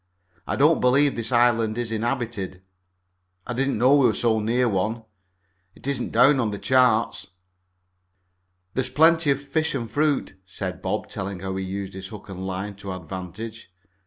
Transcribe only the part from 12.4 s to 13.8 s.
line to advantage.